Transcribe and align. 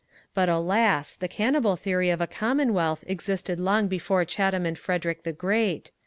But, 0.33 0.49
alas! 0.49 1.13
the 1.13 1.27
cannibal 1.27 1.75
theory 1.75 2.09
of 2.09 2.21
a 2.21 2.25
commonwealth 2.25 3.03
existed 3.05 3.59
long 3.59 3.87
before 3.87 4.25
Chatham 4.25 4.65
and 4.65 4.75
Frederick 4.75 5.21
the 5.21 5.31
Great. 5.31 5.91